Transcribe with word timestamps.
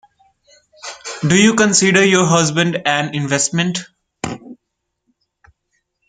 Do 1.29 1.37
you 1.39 1.53
consider 1.53 2.03
your 2.03 2.25
husband 2.25 2.75
an 2.87 3.13
investment? 3.13 3.85